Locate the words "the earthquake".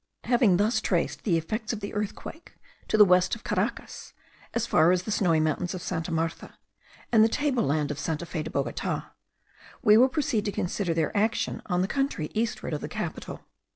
1.79-2.55